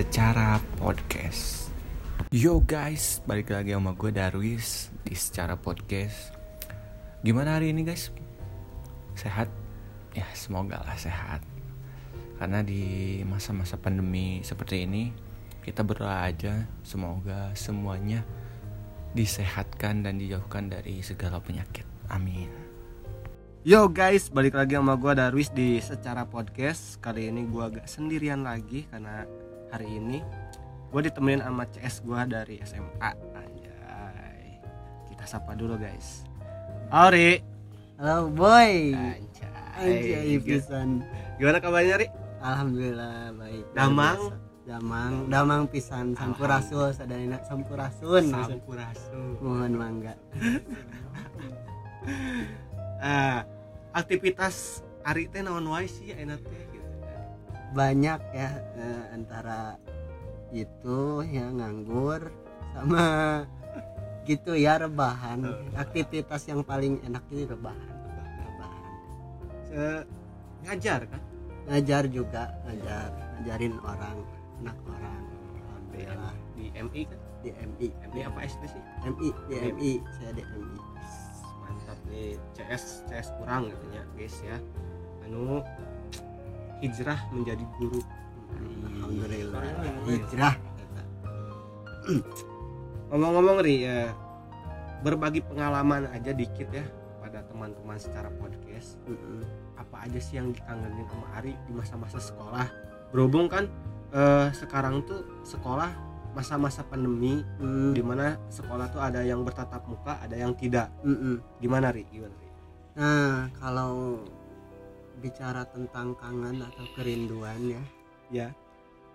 Secara 0.00 0.56
Podcast. 0.80 1.68
Yo 2.32 2.64
guys, 2.64 3.20
balik 3.28 3.52
lagi 3.52 3.76
sama 3.76 3.92
gue 3.92 4.08
Darwis 4.08 4.88
di 5.04 5.12
Secara 5.12 5.60
Podcast. 5.60 6.32
Gimana 7.20 7.60
hari 7.60 7.76
ini 7.76 7.84
guys? 7.84 8.08
Sehat? 9.12 9.52
Ya 10.16 10.24
semoga 10.32 10.80
lah 10.88 10.96
sehat. 10.96 11.44
Karena 12.40 12.64
di 12.64 13.20
masa-masa 13.28 13.76
pandemi 13.76 14.40
seperti 14.40 14.88
ini, 14.88 15.12
kita 15.68 15.84
berdoa 15.84 16.24
aja 16.24 16.64
semoga 16.80 17.52
semuanya 17.52 18.24
disehatkan 19.12 20.00
dan 20.00 20.16
dijauhkan 20.16 20.72
dari 20.72 21.04
segala 21.04 21.44
penyakit. 21.44 21.84
Amin. 22.08 22.48
Yo 23.68 23.84
guys, 23.92 24.32
balik 24.32 24.56
lagi 24.56 24.80
sama 24.80 24.96
gue 24.96 25.12
Darwis 25.12 25.52
di 25.52 25.76
Secara 25.76 26.24
Podcast 26.24 26.96
Kali 27.04 27.28
ini 27.28 27.44
gue 27.44 27.60
agak 27.60 27.84
sendirian 27.84 28.48
lagi 28.48 28.88
karena 28.88 29.28
hari 29.70 29.88
ini 29.98 30.18
gue 30.90 31.00
ditemenin 31.06 31.42
sama 31.46 31.64
CS 31.70 31.96
gue 32.02 32.20
dari 32.26 32.56
SMA 32.66 33.10
Anjay 33.34 34.58
Kita 35.14 35.24
sapa 35.26 35.54
dulu 35.54 35.78
guys 35.78 36.26
Auri 36.90 37.50
Halo 38.00 38.32
boy. 38.32 38.96
Anjay, 38.96 39.20
Anjay 39.76 40.40
pisan. 40.40 41.04
Gimana 41.36 41.60
kabarnya 41.60 42.00
Ri? 42.00 42.08
Alhamdulillah 42.40 43.36
baik. 43.36 43.64
Damang? 43.76 44.32
Damang, 44.64 45.28
damang 45.28 45.62
pisan 45.68 46.16
sampurasul 46.16 46.96
sadayana 46.96 47.44
sampurasun. 47.44 48.32
Sampurasun 48.32 49.36
Mohon 49.44 49.72
mangga. 49.76 50.14
Ah, 53.04 53.44
Aktivitas 54.00 54.80
Ari 55.04 55.28
teh 55.28 55.44
naon 55.44 55.68
wae 55.68 55.84
sih 55.84 56.16
enak 56.16 56.40
teh. 56.40 56.79
Banyak 57.70 58.20
ya 58.34 58.50
eh, 58.74 59.02
antara 59.14 59.78
itu 60.50 61.22
ya 61.30 61.46
nganggur 61.46 62.34
sama 62.74 63.04
gitu 64.28 64.58
ya 64.58 64.78
rebahan. 64.78 65.46
Aktivitas 65.74 66.46
yang 66.46 66.62
paling 66.62 66.98
enak 67.06 67.22
ini 67.30 67.46
rebahan. 67.46 67.94
Rebahan. 68.42 68.82
Se- 69.66 70.06
Ngajar 70.60 71.00
kan? 71.08 71.22
Ngajar 71.64 72.04
juga, 72.04 72.52
ngajar, 72.66 73.08
ngajarin 73.38 73.74
orang, 73.80 74.18
anak 74.60 74.76
orang. 74.84 75.22
Alhamdulillah 75.56 76.34
Di 76.52 76.64
MI 76.76 77.02
kan? 77.06 77.18
di 77.40 77.50
MI. 77.56 77.88
MI 78.12 78.20
apa 78.26 78.38
SD 78.44 78.62
sih? 78.68 78.82
MI, 79.08 79.28
di 79.48 79.54
MI, 79.72 79.92
saya 80.18 80.30
di 80.34 80.42
MI. 80.44 80.78
mantap 81.62 81.96
nih 82.10 82.34
CS 82.52 83.06
CS 83.06 83.30
kurang 83.38 83.70
katanya 83.70 84.02
guys 84.12 84.36
ya 84.42 84.58
anu 85.22 85.62
hijrah 86.80 87.20
menjadi 87.32 87.64
guru. 87.78 88.00
Alhamdulillah. 88.88 89.60
Iya. 89.62 89.92
hijrah. 90.08 90.54
Ngomong-ngomong 93.10 93.58
ri 93.62 93.86
ya 93.86 94.14
berbagi 95.00 95.40
pengalaman 95.44 96.08
aja 96.12 96.30
dikit 96.34 96.68
ya 96.70 96.84
pada 97.20 97.44
teman-teman 97.46 97.96
secara 98.00 98.28
podcast. 98.40 98.96
Apa 99.76 100.06
aja 100.08 100.18
sih 100.18 100.38
yang 100.40 100.52
dikangenin 100.54 101.06
sama 101.08 101.26
Ari 101.38 101.52
di 101.68 101.72
masa-masa 101.74 102.18
sekolah? 102.18 102.66
Berhubung 103.10 103.50
kan 103.50 103.66
eh, 104.14 104.48
sekarang 104.54 105.02
tuh 105.06 105.22
sekolah 105.42 105.90
masa-masa 106.30 106.86
pandemi 106.86 107.42
Mm, 107.58 107.90
di 107.90 108.02
mana 108.06 108.38
sekolah 108.46 108.86
tuh 108.94 109.02
ada 109.02 109.18
yang 109.26 109.42
bertatap 109.42 109.82
muka 109.90 110.22
ada 110.22 110.38
yang 110.38 110.54
tidak. 110.54 110.88
Mm-mm. 111.02 111.42
gimana 111.58 111.90
ri? 111.90 112.06
Gimana 112.06 112.34
ri? 112.38 112.48
Nah 112.94 113.50
kalau 113.58 114.22
bicara 115.20 115.68
tentang 115.68 116.16
kangen 116.16 116.64
atau 116.64 116.84
kerinduan 116.96 117.60
ya. 117.68 117.82
Ya. 118.32 118.48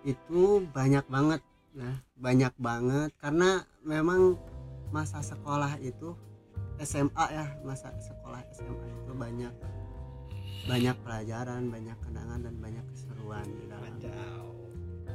Itu 0.06 0.64
banyak 0.70 1.04
banget 1.10 1.42
nah 1.76 1.98
banyak 2.16 2.54
banget. 2.56 3.10
Karena 3.20 3.60
memang 3.82 4.38
masa 4.94 5.20
sekolah 5.20 5.76
itu 5.82 6.14
SMA 6.80 7.26
ya 7.34 7.46
masa 7.66 7.90
sekolah 7.98 8.40
SMA 8.54 8.86
itu 9.02 9.12
banyak 9.12 9.54
banyak 10.66 10.96
pelajaran 11.02 11.70
banyak 11.70 11.96
kenangan 12.02 12.40
dan 12.42 12.54
banyak 12.58 12.84
keseruan 12.94 13.46
di 13.60 13.64
dalam 13.66 13.94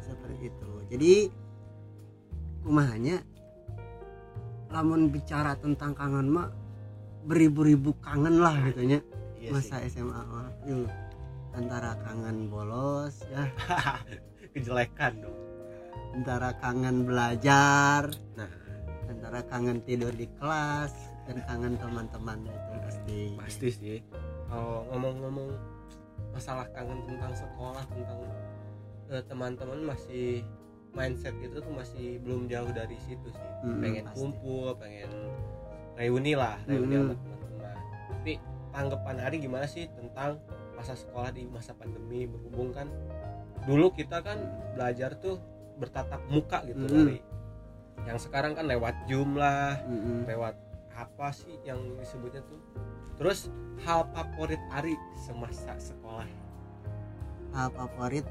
seperti 0.02 0.52
itu. 0.52 0.72
Jadi 0.92 1.14
kumahanya 2.62 3.18
lamun 4.72 5.12
bicara 5.12 5.56
tentang 5.60 5.96
kangen 5.96 6.32
mah 6.32 6.50
beribu-ribu 7.28 7.94
kangen 8.02 8.42
lah 8.42 8.56
gitunya 8.70 9.04
Iya 9.42 9.58
masa 9.58 9.82
SMA 9.90 10.22
mah. 10.22 10.54
Yuh, 10.70 10.86
antara 11.58 11.98
kangen 12.06 12.46
bolos 12.54 13.26
ya. 13.26 13.50
Kejelekan 14.54 15.26
dong. 15.26 15.38
Antara 16.14 16.54
kangen 16.62 17.10
belajar 17.10 18.06
nah. 18.38 18.52
antara 19.10 19.42
kangen 19.50 19.82
tidur 19.82 20.14
di 20.14 20.30
kelas 20.38 20.94
dan 21.26 21.42
kangen 21.50 21.74
teman-teman 21.82 22.46
itu 22.46 22.78
pasti. 22.86 23.20
pasti 23.34 23.68
sih. 23.74 24.00
Kalau 24.46 24.86
ngomong-ngomong 24.94 25.50
masalah 26.30 26.70
kangen 26.78 27.02
tentang 27.10 27.34
sekolah 27.34 27.84
tentang 27.90 28.22
eh, 29.10 29.24
teman-teman 29.26 29.90
masih 29.90 30.46
mindset 30.94 31.34
itu 31.42 31.58
tuh 31.58 31.74
masih 31.74 32.22
belum 32.22 32.46
jauh 32.46 32.70
dari 32.70 32.96
situ 33.02 33.28
sih. 33.34 33.50
Mm-mm, 33.66 33.82
pengen 33.82 34.06
pasti. 34.06 34.18
kumpul 34.22 34.78
pengen 34.78 35.12
reuni 35.98 36.34
lah 36.38 36.62
reuni 36.70 36.94
Mm-mm. 36.94 37.10
sama 37.10 37.16
teman-teman. 37.18 37.78
Tapi 38.12 38.34
tanggapan 38.72 39.18
Ari 39.22 39.38
gimana 39.44 39.68
sih 39.68 39.88
tentang 39.92 40.40
masa 40.76 40.98
sekolah 40.98 41.30
di 41.36 41.46
masa 41.46 41.76
pandemi 41.78 42.26
berhubung 42.26 42.74
kan 42.74 42.88
dulu 43.68 43.94
kita 43.94 44.26
kan 44.26 44.42
belajar 44.74 45.14
tuh 45.20 45.38
bertatap 45.78 46.22
muka 46.32 46.66
gitu 46.66 46.82
Mm-mm. 46.82 47.02
Ari 47.06 47.20
yang 48.10 48.18
sekarang 48.18 48.58
kan 48.58 48.66
lewat 48.66 48.98
Zoom 49.06 49.38
lah 49.38 49.78
Mm-mm. 49.86 50.26
lewat 50.26 50.58
apa 50.98 51.30
sih 51.32 51.56
yang 51.64 51.80
disebutnya 52.02 52.42
tuh 52.50 52.60
terus 53.20 53.54
hal 53.86 54.10
favorit 54.16 54.60
Ari 54.74 54.98
semasa 55.22 55.78
sekolah 55.78 56.28
hal 57.54 57.70
favorit 57.76 58.26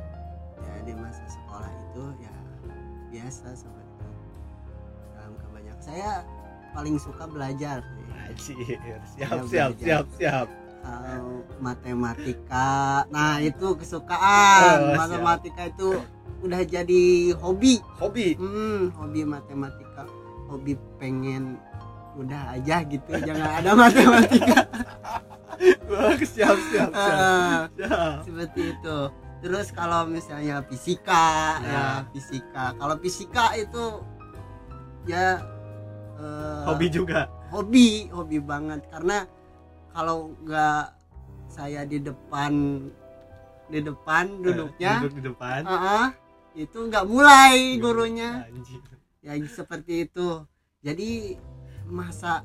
ya 0.61 0.75
di 0.85 0.93
masa 0.97 1.25
sekolah 1.31 1.71
itu 1.71 2.05
ya 2.21 2.35
biasa 3.11 3.55
seperti 3.55 3.95
dalam 5.15 5.35
kebanyakan 5.39 5.83
saya 5.83 6.23
paling 6.71 6.97
suka 6.97 7.25
belajar. 7.25 7.83
Sih. 8.37 8.55
Anjir, 8.55 9.01
siap 9.09 9.31
Ya, 9.37 9.45
siap 9.45 9.71
siap 9.77 10.07
siap. 10.15 10.47
Kalau 10.81 11.45
matematika 11.61 12.71
nah 13.09 13.37
itu 13.39 13.75
kesukaan. 13.75 14.77
Oh, 14.81 14.87
siap. 14.89 14.97
matematika 14.97 15.63
itu 15.67 15.89
udah 16.41 16.63
jadi 16.63 17.03
hobi. 17.37 17.83
Hobi? 17.97 18.33
Hmm, 18.35 18.89
hobi 18.95 19.21
matematika. 19.23 20.09
Hobi 20.47 20.73
pengen 20.97 21.59
udah 22.17 22.55
aja 22.55 22.83
gitu 22.83 23.13
jangan 23.19 23.51
ada 23.61 23.71
matematika. 23.73 24.67
Siap 25.61 26.17
siap 26.25 26.57
siap, 26.65 26.91
Ah, 26.93 27.69
siap. 27.77 28.25
seperti 28.25 28.73
itu. 28.73 28.99
Terus 29.41 29.69
kalau 29.71 30.05
misalnya 30.05 30.61
fisika 30.65 31.61
ya 31.61 31.73
Nah. 31.73 32.01
fisika. 32.11 32.65
Kalau 32.75 32.97
fisika 32.97 33.45
itu 33.55 33.85
ya 35.05 35.41
eh, 36.21 36.63
hobi 36.69 36.87
juga? 36.93 37.27
Hobi 37.49 38.13
hobi 38.13 38.39
banget. 38.39 38.85
Karena 38.93 39.25
kalau 39.91 40.37
nggak 40.45 40.85
saya 41.51 41.83
di 41.83 41.99
depan 41.99 42.87
di 43.71 43.81
depan 43.83 44.43
duduknya 44.43 45.03
duduk 45.03 45.15
di 45.19 45.23
depan. 45.31 45.61
ah, 45.67 45.75
ah, 45.75 46.07
itu 46.55 46.79
nggak 46.87 47.07
mulai 47.07 47.79
gurunya. 47.81 48.47
Anjir. 48.47 48.83
ya 49.25 49.35
seperti 49.49 50.09
itu. 50.09 50.45
Jadi 50.81 51.37
masa 51.91 52.45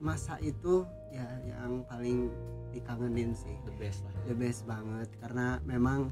masa 0.00 0.36
itu 0.40 0.84
ya 1.12 1.26
yang 1.44 1.84
paling 1.86 2.30
dikangenin 2.70 3.34
sih. 3.34 3.54
The 3.66 3.74
best 3.78 4.06
lah. 4.06 4.14
The 4.26 4.36
best 4.36 4.60
banget. 4.66 5.08
Karena 5.18 5.58
memang 5.66 6.10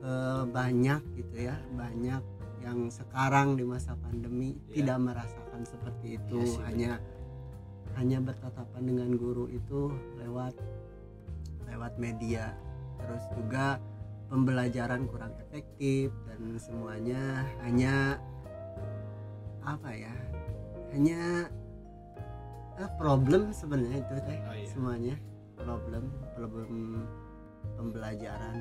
eh, 0.00 0.44
banyak 0.48 1.02
gitu 1.18 1.36
ya 1.50 1.56
banyak 1.76 2.22
yang 2.60 2.92
sekarang 2.92 3.56
di 3.56 3.64
masa 3.64 3.96
pandemi 3.96 4.52
Iya. 4.68 4.84
tidak 4.84 4.98
merasakan 5.00 5.49
seperti 5.62 6.16
itu 6.16 6.36
Iya 6.36 6.46
sih, 6.46 6.62
hanya 6.64 6.92
hanya 7.94 8.18
bertatapan 8.22 8.82
dengan 8.86 9.10
guru 9.14 9.46
itu 9.46 9.90
lewat 10.16 10.54
lewat 11.66 11.92
media 11.96 12.54
terus 12.98 13.24
juga 13.34 13.78
pembelajaran 14.30 15.10
kurang 15.10 15.34
efektif 15.42 16.14
dan 16.24 16.54
semuanya 16.56 17.42
hanya 17.66 18.14
apa 19.60 19.90
ya 19.90 20.14
hanya 20.94 21.50
eh, 22.78 22.90
problem 22.94 23.50
sebenarnya 23.50 24.00
itu 24.00 24.14
teh 24.22 24.38
Oh, 24.40 24.54
iya. 24.54 24.66
semuanya 24.70 25.14
problem 25.58 26.04
problem 26.32 26.70
pembelajaran 27.74 28.56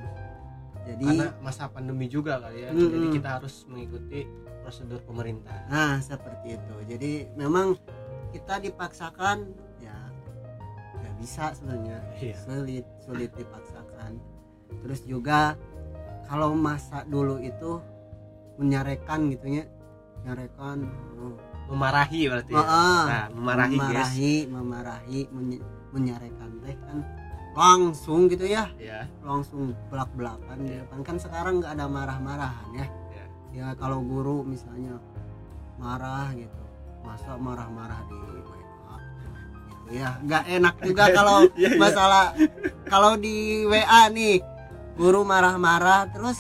jadi 0.84 1.06
karena 1.06 1.28
masa 1.40 1.70
pandemi 1.70 2.10
juga 2.10 2.42
kali 2.42 2.66
ya 2.66 2.72
Mm-mm. 2.74 2.90
jadi 2.90 3.08
kita 3.14 3.30
harus 3.40 3.64
mengikuti 3.70 4.26
prosedur 4.70 5.02
pemerintah 5.02 5.66
Nah, 5.66 5.98
seperti 5.98 6.54
itu. 6.54 6.76
Jadi 6.86 7.12
memang 7.34 7.74
kita 8.30 8.62
dipaksakan 8.62 9.50
ya 9.82 9.98
nggak 11.02 11.14
bisa 11.18 11.58
sebenarnya. 11.58 11.98
Iya. 12.22 12.38
Sulit, 12.38 12.86
sulit 13.02 13.34
dipaksakan. 13.34 14.22
Terus 14.86 15.02
juga 15.10 15.58
kalau 16.30 16.54
masa 16.54 17.02
dulu 17.10 17.42
itu 17.42 17.82
menyarekan 18.62 19.34
gitu 19.34 19.58
ya. 19.58 19.66
Menyarekan 20.22 20.86
oh, 21.18 21.34
memarahi 21.74 22.30
berarti 22.30 22.54
ya. 22.54 22.62
ah, 22.62 23.04
nah 23.10 23.26
memarahi, 23.34 23.74
guys 23.74 23.90
memarahi, 23.90 24.34
memarahi, 24.46 25.20
menye- 25.34 25.66
menyarekan 25.90 26.50
teh 26.62 26.78
kan 26.86 26.98
langsung 27.58 28.30
gitu 28.30 28.46
ya. 28.46 28.70
ya 28.78 29.10
Langsung 29.26 29.74
belak-belakan 29.90 30.62
di 30.62 30.78
Iya. 30.78 30.86
depan. 30.86 31.02
Kan 31.02 31.18
sekarang 31.18 31.58
nggak 31.58 31.74
ada 31.74 31.90
marah-marahan 31.90 32.70
ya. 32.78 32.86
Ya 33.50 33.74
kalau 33.76 34.02
guru 34.02 34.42
misalnya 34.44 34.98
marah 35.78 36.30
gitu. 36.34 36.62
Masa 37.02 37.40
marah-marah 37.40 38.02
di 38.06 38.16
WA 38.16 38.56
gitu 38.60 38.68
ya 39.90 40.22
nggak 40.22 40.44
enak 40.54 40.76
juga 40.86 41.04
kalau 41.18 41.50
Iya, 41.58 41.74
iya. 41.74 41.80
masalah 41.82 42.26
kalau 42.86 43.18
di 43.18 43.66
WA 43.66 44.06
nih 44.14 44.38
guru 44.94 45.26
marah-marah 45.26 46.06
terus 46.14 46.38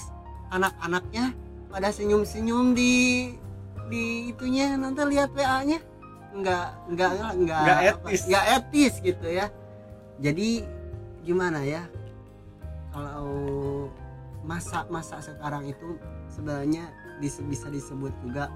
anak-anaknya 0.53 1.33
pada 1.65 1.89
senyum-senyum 1.89 2.77
di 2.77 2.93
di 3.89 4.29
itunya 4.29 4.77
nanti 4.77 5.01
lihat 5.01 5.33
WA-nya 5.33 5.81
nggak 6.29 6.67
nggak 6.93 7.11
nggak 7.41 7.61
Nggak 7.65 7.79
etis. 7.89 8.21
nggak 8.29 8.45
etis 8.53 8.93
gitu 9.01 9.25
ya. 9.25 9.49
Jadi 10.21 10.61
gimana 11.25 11.65
ya? 11.65 11.81
Kalau 12.93 13.89
masa-masa 14.45 15.17
sekarang 15.21 15.65
itu 15.65 15.97
sebenarnya 16.29 16.85
dis- 17.19 17.43
bisa 17.43 17.67
disebut 17.67 18.11
juga 18.19 18.47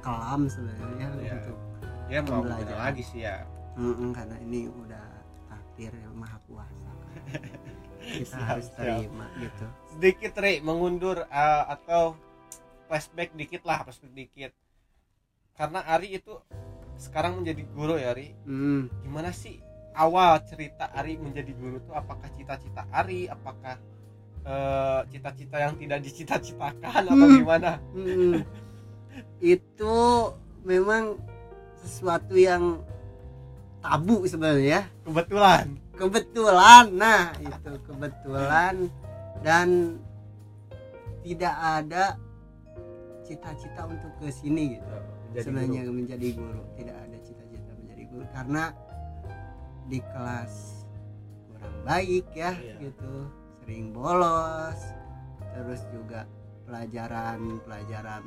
kelam 0.00 0.46
sebenarnya 0.46 1.08
Iya. 1.16 1.34
untuk 1.40 1.58
ya 2.06 2.20
mau 2.22 2.40
Pembelajaran. 2.40 2.78
lagi 2.80 3.02
sih 3.02 3.20
ya. 3.22 3.42
Mm-mm, 3.74 4.10
karena 4.10 4.36
ini 4.40 4.66
udah 4.66 5.06
takdir 5.46 5.92
yang 5.92 6.14
maha 6.14 6.38
kuasa. 6.44 6.90
Kita 8.06 8.22
Siap, 8.28 8.46
harus 8.46 8.66
siap. 8.68 8.78
terima 9.02 9.26
gitu. 9.36 9.66
Sedikit 9.90 10.32
Ri 10.36 10.60
mengundur 10.60 11.22
eh, 11.22 11.64
atau 11.68 12.14
flashback 12.86 13.34
dikit 13.34 13.62
lah 13.62 13.82
flashback 13.82 14.14
dikit. 14.14 14.52
Karena 15.52 15.82
Ari 15.82 16.14
itu 16.14 16.38
sekarang 16.96 17.42
menjadi 17.42 17.66
guru 17.66 17.98
ya 17.98 18.12
Ari. 18.12 18.30
Mm, 18.46 19.02
gimana 19.02 19.28
sih 19.28 19.58
awal 19.92 20.38
cerita 20.42 20.86
Ari 20.88 21.18
menjadi 21.18 21.50
guru 21.52 21.82
tuh? 21.82 21.92
Apakah 21.92 22.30
cita-cita 22.30 22.86
Ari? 22.88 23.26
Apakah 23.26 23.74
eh, 24.46 25.00
cita-cita 25.10 25.56
yang 25.58 25.74
tidak 25.76 25.98
dicita-citakan 26.00 27.02
atau 27.10 27.26
Hmm. 27.26 27.36
gimana 27.36 27.72
mm. 27.92 28.34
itu 29.42 29.96
memang 30.62 31.18
sesuatu 31.82 32.34
yang 32.34 32.80
tabu 33.78 34.22
sebenarnya 34.26 34.66
ya 34.66 34.82
kebetulan 35.04 35.66
kebetulan 35.94 36.84
nah 36.90 37.30
itu 37.38 37.72
kebetulan 37.86 38.74
dan 39.40 39.98
tidak 41.22 41.54
ada 41.54 42.04
cita-cita 43.22 43.82
untuk 43.86 44.10
ke 44.18 44.30
sini 44.30 44.78
gitu 44.78 44.86
menjadi 45.26 45.42
sebenarnya 45.42 45.82
guru. 45.82 45.94
menjadi 45.98 46.28
guru 46.34 46.62
tidak 46.78 46.96
ada 47.02 47.16
cita-cita 47.22 47.70
menjadi 47.78 48.02
guru 48.06 48.24
karena 48.30 48.64
di 49.86 49.98
kelas 50.02 50.54
kurang 51.50 51.76
baik 51.82 52.26
ya 52.34 52.52
Iya. 52.54 52.74
gitu 52.82 53.14
sering 53.66 53.90
bolos 53.90 54.78
terus 55.50 55.82
juga 55.90 56.22
pelajaran 56.62 57.58
pelajaran 57.66 58.22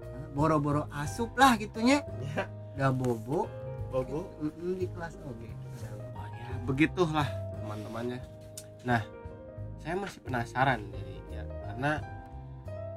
eh, 0.00 0.26
boro-boro 0.32 0.88
asup 0.90 1.36
lah 1.36 1.60
gitunya 1.60 2.00
Ya. 2.32 2.48
udah 2.76 2.90
bobo 2.92 3.44
Bobo 3.86 4.28
di 4.58 4.88
kelas 4.88 5.20
oke 5.22 5.48
Oh 6.16 6.26
ya, 6.26 6.48
begitulah 6.64 7.28
teman-temannya. 7.62 8.18
Nah, 8.82 9.00
saya 9.78 9.94
masih 9.94 10.20
penasaran 10.20 10.80
jadi 10.90 11.14
ya 11.30 11.42
karena 11.64 11.92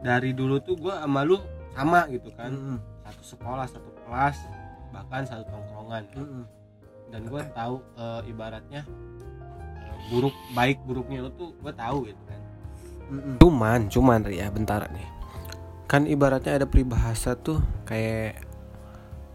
dari 0.02 0.32
dulu 0.34 0.58
tuh 0.60 0.76
gue 0.76 0.92
sama 0.92 1.22
lu 1.24 1.38
sama 1.72 2.10
gitu 2.10 2.34
kan, 2.34 2.52
Mm-mm, 2.52 2.78
satu 3.06 3.24
sekolah, 3.24 3.66
satu 3.70 3.92
kelas, 4.04 4.38
bahkan 4.90 5.24
satu 5.24 5.44
tongkrongan. 5.48 6.04
mm-mm. 6.16 6.44
Dan 7.14 7.22
gue 7.30 7.42
tahu 7.54 7.76
eh, 7.96 8.22
ibaratnya 8.28 8.82
buruk 10.10 10.36
baik 10.58 10.82
buruknya 10.84 11.26
lu 11.26 11.32
tuh 11.38 11.54
gue 11.62 11.74
tahu 11.74 12.10
gitu 12.10 12.22
kan. 12.26 12.40
Mm-mm. 13.10 13.36
Cuman, 13.42 13.80
cuman 13.90 14.20
ya 14.30 14.50
bentar 14.54 14.86
nih. 14.90 15.08
Kan 15.90 16.06
ibaratnya 16.06 16.62
ada 16.62 16.68
peribahasa 16.70 17.34
tuh 17.34 17.62
kayak 17.90 18.46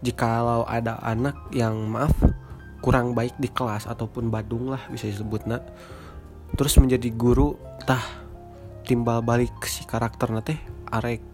jikalau 0.05 0.63
ada 0.69 1.01
anak 1.01 1.35
yang 1.49 1.75
maaf 1.89 2.13
kurang 2.85 3.17
baik 3.17 3.33
di 3.41 3.49
kelas 3.49 3.89
ataupun 3.89 4.29
badung 4.29 4.69
lah 4.69 4.81
bisa 4.93 5.09
disebut 5.09 5.49
nak 5.49 5.65
terus 6.53 6.77
menjadi 6.77 7.09
guru 7.09 7.57
tah 7.89 8.05
timbal 8.85 9.25
balik 9.25 9.49
si 9.65 9.81
karakter 9.89 10.29
nate 10.29 10.61
arek 10.93 11.25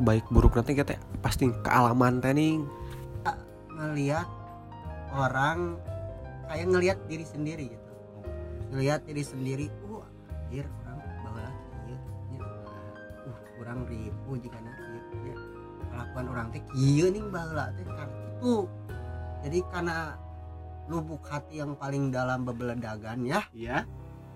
baik 0.00 0.24
buruk 0.32 0.56
nanti 0.56 0.72
kita 0.72 0.96
pasti 1.20 1.52
kealaman 1.60 2.24
teh 2.24 2.32
nih 2.32 2.64
ngelihat 3.76 4.24
orang 5.12 5.76
kayak 6.48 6.66
ngelihat 6.72 6.98
diri 7.04 7.28
sendiri 7.28 7.64
gitu 7.76 7.87
ngelihat 8.72 9.00
diri 9.08 9.24
sendiri 9.24 9.66
uh 9.88 10.04
anjir 10.28 10.66
orang 10.84 10.98
baheula 11.24 11.50
kieu 11.52 11.98
nya 12.32 12.40
uh 13.24 13.38
kurang 13.56 13.80
ribu 13.88 14.30
jika 14.40 14.58
na 14.60 14.70
ieu 14.76 15.02
nya. 15.24 15.34
kelakuan 15.88 16.26
orang 16.28 16.46
teh 16.52 16.62
kieu 16.72 17.06
nih 17.08 17.24
baheula 17.28 17.72
teh 17.74 17.84
kan 17.86 18.08
itu. 18.08 18.56
Jadi 19.38 19.58
karena 19.70 20.18
lubuk 20.90 21.22
hati 21.30 21.62
yang 21.62 21.78
paling 21.78 22.10
dalam 22.10 22.42
bebeledagan 22.48 23.22
ya 23.22 23.44
iya. 23.52 23.84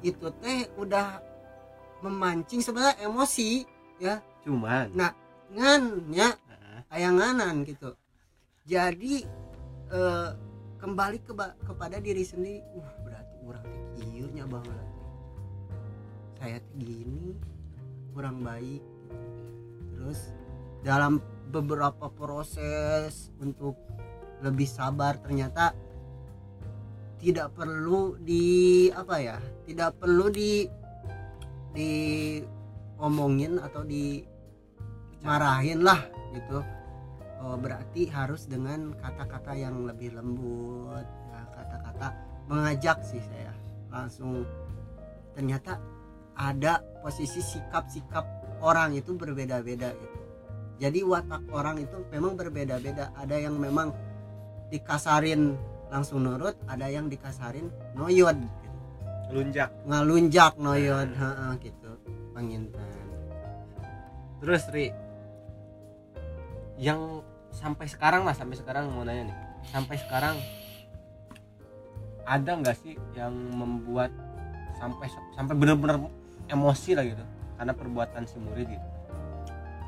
itu 0.05 0.31
teh 0.39 0.69
udah 0.79 1.19
memancing 2.05 2.61
sebenarnya 2.61 3.03
emosi 3.09 3.67
cuman. 4.43 4.91
Ngan 5.53 5.83
ya 6.11 6.33
Nah, 6.73 6.81
ayanganan 6.89 7.69
gitu. 7.69 7.93
Jadi 8.65 9.29
eh, 9.93 10.31
kembali 10.81 11.19
ke 11.21 11.33
kepada 11.69 12.01
diri 12.01 12.25
sendiri 12.25 12.65
uh 12.75 12.91
berarti 13.05 13.37
orang 13.45 13.82
teh 14.03 14.11
kieu 14.11 14.27
nya 14.35 14.51
baheula 14.51 14.83
teh. 14.83 15.07
saya 16.43 16.59
gini 16.75 17.39
kurang 18.11 18.43
baik. 18.43 18.83
Terus 19.95 20.35
dalam 20.83 21.23
beberapa 21.55 22.11
proses 22.11 23.31
untuk 23.39 23.79
lebih 24.43 24.67
sabar 24.67 25.23
ternyata 25.23 25.71
tidak 27.23 27.55
perlu 27.55 28.19
di 28.19 28.91
apa 28.91 29.17
ya 29.23 29.39
tidak 29.63 29.95
perlu 30.03 30.27
di 30.27 30.67
di 31.71 31.93
omongin 32.99 33.63
atau 33.63 33.87
di 33.87 34.27
marahin 35.23 35.87
lah 35.87 36.03
gitu. 36.35 36.59
Oh, 37.43 37.59
berarti 37.59 38.07
harus 38.11 38.47
dengan 38.51 38.95
kata-kata 38.99 39.55
yang 39.55 39.87
lebih 39.87 40.15
lembut. 40.15 41.07
Ya, 41.31 41.43
kata-kata 41.55 42.15
mengajak 42.51 43.03
sih 43.07 43.23
saya 43.23 43.62
langsung. 43.93 44.49
Ternyata 45.37 45.77
ada 46.33 46.81
posisi 47.05 47.45
sikap-sikap 47.45 48.25
orang 48.65 48.97
itu 48.97 49.13
berbeda-beda 49.13 49.93
gitu. 49.93 50.19
Jadi 50.81 51.05
watak 51.05 51.47
orang 51.53 51.79
itu 51.79 52.03
memang 52.11 52.35
berbeda-beda. 52.35 53.15
Ada 53.15 53.37
yang 53.39 53.55
memang 53.61 53.95
dikasarin 54.73 55.55
langsung 55.93 56.25
nurut 56.25 56.57
ada 56.65 56.89
yang 56.89 57.13
dikasarin 57.13 57.69
noyod 57.93 58.41
gitu. 58.41 58.69
lunjak 59.33 59.69
ngalunjak 59.85 60.57
noyod 60.57 61.13
heeh, 61.13 61.53
gitu. 61.61 61.93
Pengintan. 62.33 63.07
Terus 64.41 64.65
Ri 64.73 64.89
yang 66.81 67.21
sampai 67.53 67.87
sekarang 67.87 68.25
lah 68.25 68.33
sampai 68.33 68.57
sekarang 68.57 68.89
mau 68.91 69.05
nanya 69.05 69.29
nih. 69.29 69.39
Sampai 69.71 70.01
sekarang 70.01 70.41
ada 72.25 72.51
nggak 72.59 72.77
sih 72.79 72.95
yang 73.15 73.35
membuat 73.53 74.11
sampai 74.79 75.07
sampai 75.35 75.55
benar-benar 75.55 75.99
emosi 76.47 76.95
lah 76.95 77.05
gitu? 77.07 77.25
Karena 77.59 77.73
perbuatan 77.75 78.23
si 78.27 78.37
murid 78.43 78.67
gitu. 78.67 78.89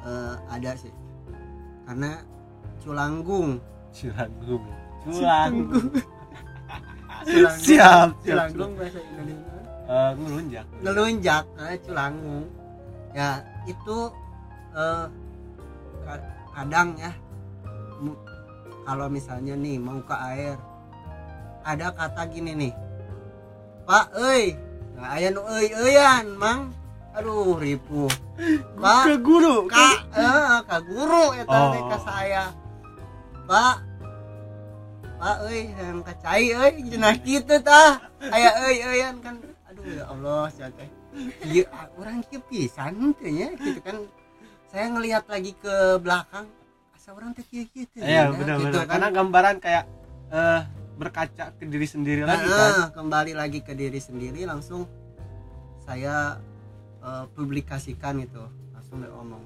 Eh, 0.04 0.34
ada 0.50 0.70
sih. 0.78 0.92
Karena 1.86 2.20
culanggung. 2.82 3.58
Cilanggung 3.94 4.64
Cilanggung 5.06 5.22
Culanggung. 5.22 5.86
siap 7.24 7.52
siap. 7.54 8.08
Culanggung 8.26 8.72
bahasa 8.74 8.98
Indonesia. 9.00 9.54
Eh, 9.84 10.10
ngelunjak. 10.18 10.66
Ngelunjak 10.82 11.44
eh, 11.60 11.76
culanggung. 11.84 12.44
Ya 13.14 13.30
itu 13.64 13.98
eh, 14.74 15.06
ka- 16.02 16.26
kadang 16.54 16.98
ya 16.98 17.12
kalau 18.84 19.06
misalnya 19.08 19.54
nih 19.56 19.80
mau 19.80 19.96
ke 20.04 20.12
air 20.12 20.58
ada 21.64 21.88
kata 21.90 22.22
gini 22.28 22.52
nih. 22.52 22.72
Pak 23.88 24.06
euy. 24.16 24.54
Nah, 24.94 25.16
aya 25.16 25.28
nu 25.32 25.42
euy-euyan 25.48 26.36
mang. 26.36 26.70
Aduh 27.14 27.54
ripuh 27.62 28.10
pak 28.74 29.06
ke 29.06 29.14
guru 29.22 29.70
ka 29.70 30.02
eh, 30.18 30.58
ka 30.66 30.82
guru 30.82 31.30
eta 31.38 31.54
Oh. 31.54 31.70
teh 31.70 31.82
ka 31.86 31.98
saya. 32.02 32.44
Pak. 33.46 33.76
Pak 35.22 35.36
euy 35.46 35.70
yang 35.70 36.02
kacai 36.02 36.50
euy 36.50 36.74
cenah 36.90 37.16
kitu 37.22 37.56
tah. 37.62 38.02
Aya 38.18 38.50
euy-euyan 38.66 39.22
kan. 39.22 39.38
Aduh 39.70 39.86
ya 39.86 40.04
Allah 40.10 40.50
sia 40.50 40.68
teh. 40.74 40.90
Ieu 41.46 41.62
ah, 41.70 41.86
urang 41.94 42.20
kieu 42.26 42.42
pisan 42.50 43.14
teh 43.14 43.30
nya 43.30 43.54
gitu 43.54 43.78
kan. 43.78 43.96
Saya 44.74 44.90
ngelihat 44.90 45.24
lagi 45.30 45.54
ke 45.54 46.02
belakang 46.02 46.50
asa 47.04 47.14
orang 47.14 47.30
teh 47.36 47.44
kieu 47.46 47.68
kieu 47.70 47.86
teh 47.94 48.02
iya 48.02 48.26
ya, 48.26 48.34
benar 48.34 48.56
gitu 48.58 48.80
benar. 48.80 48.88
karena 48.88 49.08
gambaran 49.12 49.56
kayak 49.60 49.84
eh 50.32 50.60
berkaca 50.94 51.50
ke 51.54 51.64
diri 51.66 51.86
sendiri 51.86 52.22
lagi 52.22 52.46
kan? 52.46 52.54
Nah, 52.54 52.88
kembali 52.94 53.32
lagi 53.34 53.60
ke 53.60 53.74
diri 53.74 53.98
sendiri 53.98 54.46
langsung 54.46 54.86
saya 55.82 56.38
eh, 57.02 57.24
publikasikan 57.34 58.22
itu 58.22 58.40
langsung 58.72 59.02
dia 59.02 59.10
ngomong 59.12 59.44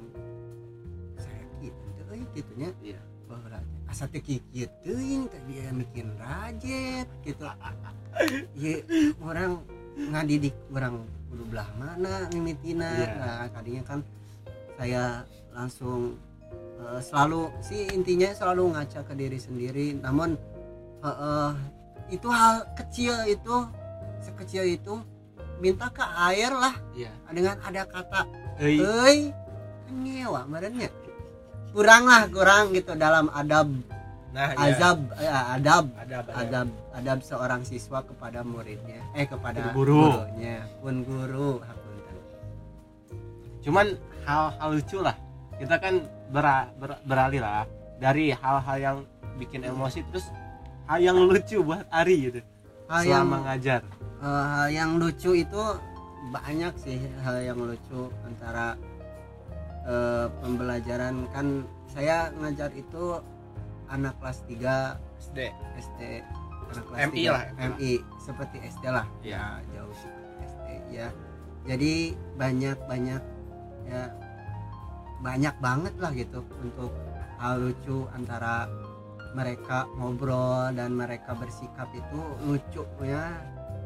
saya 1.18 1.42
gitu 1.58 1.82
euy 2.08 2.22
gitunya 2.36 2.70
Iya. 2.78 3.00
bahwa 3.26 3.58
asa 3.88 4.04
teh 4.06 4.20
kieu 4.20 4.40
teuing 4.84 5.26
dia 5.48 5.72
bikin 5.72 6.06
rajet 6.20 7.08
gitu. 7.24 7.44
Ya 8.58 8.82
orang 9.22 9.62
ngadidik 9.94 10.54
orang 10.74 11.06
kudu 11.28 11.44
belah 11.48 11.68
mana 11.76 12.26
mimitina 12.30 12.88
Iya. 12.88 13.08
nah 13.18 13.44
tadinya 13.50 13.82
kan 13.84 14.00
saya 14.78 15.24
langsung 15.50 16.14
eh, 16.54 17.00
selalu 17.02 17.50
sih 17.60 17.88
intinya 17.90 18.30
selalu 18.30 18.76
ngaca 18.78 19.00
ke 19.02 19.14
diri 19.16 19.38
sendiri 19.40 19.86
namun 19.98 20.38
eh, 21.02 21.08
eh, 21.08 21.50
itu 22.08 22.28
hal 22.30 22.64
kecil 22.74 23.14
itu 23.28 23.56
sekecil 24.24 24.64
itu 24.66 24.94
minta 25.62 25.90
ke 25.90 26.02
air 26.30 26.50
lah. 26.54 26.74
Iya. 26.94 27.12
Dengan 27.30 27.56
ada 27.62 27.82
kata 27.86 28.20
kan 28.58 29.16
nyewa 29.88 30.44
merenya 30.44 30.90
kurang 31.72 32.04
lah 32.10 32.26
kurang 32.28 32.74
gitu 32.74 32.92
dalam 32.98 33.30
adab. 33.30 33.70
Nah 34.34 34.52
iya. 34.58 34.74
azab 34.76 34.98
eh, 35.16 35.30
adab. 35.30 35.84
Ada 35.96 36.16
ada 36.26 36.32
adab 36.42 36.68
adab 36.94 37.18
seorang 37.22 37.62
siswa 37.62 38.02
kepada 38.02 38.42
muridnya. 38.42 39.00
Eh 39.14 39.26
kepada 39.28 39.70
Guru. 39.72 40.18
gurunya. 40.18 40.66
Pun 40.82 41.06
guru 41.06 41.62
hapunten. 41.62 42.16
cuman 43.62 43.86
hal-hal 44.24 44.70
lucu 44.74 44.98
lah. 45.02 45.16
Kita 45.58 45.76
kan 45.82 46.06
bera- 46.30 46.70
ber- 46.78 47.02
beralih 47.02 47.42
lah 47.42 47.66
dari 47.98 48.30
hal-hal 48.30 48.76
yang 48.78 48.98
bikin 49.38 49.66
emosi 49.66 50.02
terus 50.10 50.26
yang 50.96 51.28
lucu 51.28 51.60
buat 51.60 51.84
Ari 51.92 52.16
gitu. 52.32 52.40
Hal 52.88 53.04
yang 53.04 53.28
selama 53.28 53.36
ngajar. 53.44 53.80
eh, 54.24 54.44
hal 54.48 54.68
yang 54.72 54.90
lucu 54.96 55.30
itu 55.36 55.62
banyak 56.32 56.72
sih 56.80 56.98
hal 57.20 57.36
yang 57.44 57.60
lucu 57.60 58.08
antara 58.24 58.80
eh, 59.84 60.26
pembelajaran. 60.40 61.28
Kan 61.36 61.68
saya 61.92 62.32
ngajar 62.40 62.72
itu 62.72 63.20
anak 63.88 64.16
kelas 64.20 64.44
3 64.48 64.96
SD 65.20 65.38
SD 65.80 66.00
anak 66.68 66.84
kelas 66.88 66.98
MI 67.08 67.24
3. 67.24 67.32
lah, 67.32 67.44
MI 67.72 67.92
seperti 68.20 68.56
SD 68.64 68.84
lah. 68.88 69.06
Iya. 69.20 69.36
ya 69.36 69.76
jauh 69.76 69.94
seperti 69.96 70.32
SD 70.44 70.66
ya. 70.92 71.08
Jadi 71.68 71.92
banyak 72.36 72.78
banyak 72.88 73.22
ya. 73.84 74.02
Banyak 75.18 75.54
banget 75.58 75.94
lah 75.98 76.14
gitu 76.14 76.40
untuk 76.62 76.94
hal 77.36 77.58
lucu 77.58 78.06
antara 78.14 78.70
mereka 79.32 79.84
ngobrol 79.96 80.72
dan 80.72 80.96
mereka 80.96 81.36
bersikap 81.36 81.88
itu 81.92 82.20
lucu 82.44 82.84
ya 83.04 83.36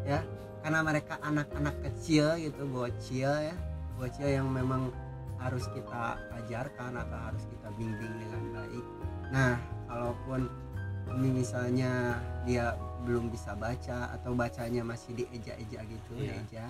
ya. 0.07 0.21
Karena 0.63 0.79
mereka 0.81 1.19
anak-anak 1.21 1.75
kecil 1.83 2.39
gitu 2.39 2.63
bocil 2.71 3.31
ya. 3.31 3.55
Bocil 3.99 4.31
yang 4.31 4.47
memang 4.47 4.95
harus 5.43 5.67
kita 5.75 6.15
ajarkan 6.39 6.95
atau 6.95 7.19
harus 7.19 7.43
kita 7.51 7.69
bimbing 7.75 8.15
dengan 8.23 8.43
baik. 8.55 8.85
Nah 9.35 9.59
kalaupun 9.91 10.47
ini 11.19 11.43
misalnya 11.43 12.23
dia 12.47 12.79
belum 13.03 13.35
bisa 13.35 13.59
baca 13.59 14.15
atau 14.15 14.39
bacanya 14.39 14.87
masih 14.87 15.19
dieja-eja 15.19 15.83
gitu 15.83 16.13
Iya. 16.15 16.35
eja. 16.47 16.67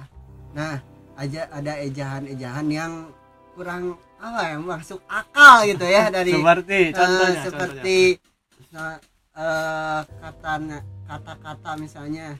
Nah 0.57 0.81
aja 1.21 1.45
ada 1.52 1.76
ejahan-ejahan 1.76 2.67
yang 2.73 2.93
kurang 3.52 4.00
apa 4.17 4.41
ya 4.49 4.57
masuk 4.57 5.05
akal 5.05 5.69
gitu 5.69 5.85
ya 5.85 6.09
dari 6.09 6.33
seperti 6.33 6.79
Eh, 6.88 6.95
contohnya 6.97 7.41
seperti 7.45 7.97
nah, 8.71 8.97
eh, 9.33 10.00
kata 10.21 10.52
kata-kata 11.09 11.71
misalnya 11.76 12.38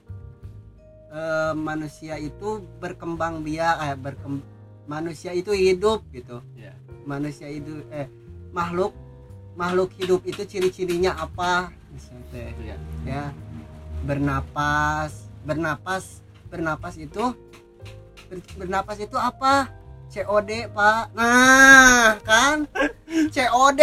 eh, 1.13 1.53
manusia 1.53 2.17
itu 2.17 2.63
berkembang 2.79 3.43
biak 3.43 3.77
eh, 3.83 3.97
berkem 3.97 4.41
manusia 4.87 5.31
itu 5.33 5.51
hidup 5.51 6.03
gitu 6.11 6.43
Iya. 6.55 6.75
manusia 7.07 7.47
itu 7.47 7.83
eh 7.91 8.07
makhluk 8.51 8.93
makhluk 9.55 9.93
hidup 9.97 10.25
itu 10.25 10.43
ciri-cirinya 10.43 11.15
apa 11.15 11.71
misalnya. 11.93 12.51
Iya. 12.59 12.77
ya 13.07 13.25
bernapas 14.03 15.31
bernapas 15.47 16.21
bernapas 16.51 16.99
itu 16.99 17.31
ber- 18.29 18.51
bernapas 18.59 18.99
itu 18.99 19.15
apa 19.15 19.71
COD 20.11 20.69
pak 20.75 21.15
nah 21.15 22.19
kan 22.27 22.67
COD 23.31 23.83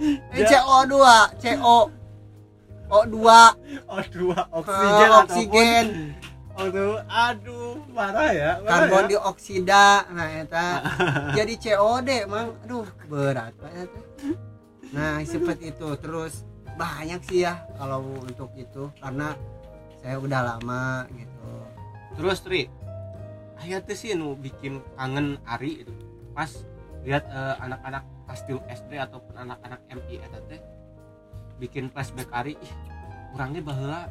eh, 0.00 0.44
Ya. 0.44 0.46
CO2 0.62 0.94
CO 1.40 1.78
O2 2.86 2.94
oh 2.94 3.04
dua. 3.10 3.40
Eh, 3.66 3.80
oksigen 4.54 5.10
oksigen. 5.10 5.86
Ataupun 5.86 6.24
aduh 6.56 6.96
aduh 7.04 7.76
marah 7.92 8.30
ya 8.32 8.50
marah 8.64 8.88
karbon 8.88 9.04
ya. 9.04 9.08
dioksida. 9.12 9.86
Nah 10.08 10.28
eta 10.40 10.66
jadi 11.38 11.54
COD 11.60 12.10
mang. 12.30 12.56
Aduh 12.64 12.86
berat 13.10 13.52
Pak, 13.60 13.72
eta. 13.76 14.00
nah 14.94 15.20
seperti 15.26 15.74
itu. 15.74 15.88
Terus 16.00 16.46
banyak 16.80 17.20
sih 17.28 17.44
ya 17.44 17.60
kalau 17.76 18.00
untuk 18.24 18.48
itu. 18.56 18.88
Karena 19.02 19.36
saya 20.00 20.16
udah 20.16 20.40
lama 20.56 21.04
gitu. 21.12 21.50
Terus 22.16 22.38
Tri. 22.40 22.62
Tuh 23.56 23.96
sih 23.98 24.14
nu 24.14 24.38
bikin 24.38 24.80
kangen 24.96 25.36
Ari 25.44 25.84
itu. 25.84 25.92
Pas 26.32 26.48
lihat 27.04 27.26
eh, 27.28 27.54
anak-anak 27.60 28.04
kelas 28.26 28.42
3 28.44 28.76
SD 28.84 28.92
ataupun 28.98 29.34
anak-anak 29.38 29.80
MI 29.88 30.18
eta 30.20 30.38
teh 30.50 30.60
bikin 31.56 31.88
flashback 31.88 32.28
Ari 32.34 32.58
ih 32.58 32.72
kurangnya 33.32 33.62
bahwa 33.62 34.10